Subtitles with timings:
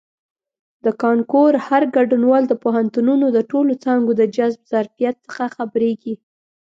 [0.85, 6.15] د کانکور هر ګډونوال د پوهنتونونو د ټولو څانګو د جذب ظرفیت څخه خبریږي.